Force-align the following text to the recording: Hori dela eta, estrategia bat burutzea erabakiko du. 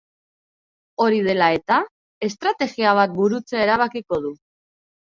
Hori 1.05 1.19
dela 1.27 1.51
eta, 1.59 1.79
estrategia 2.31 2.99
bat 3.03 3.17
burutzea 3.21 3.65
erabakiko 3.69 4.25
du. 4.27 4.39